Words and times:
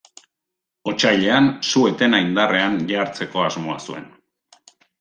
Otsailean, 0.91 1.49
su-etena 1.67 2.21
indarrean 2.29 2.81
jartzeko 2.93 3.47
asmoa 3.51 3.77
zuen. 3.89 4.09